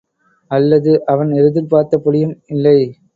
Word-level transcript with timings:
அல்லது 0.51 0.91
அவன் 1.05 1.31
எதிர்பார்த்தபடியும் 1.41 2.35
இல்லை. 2.47 2.77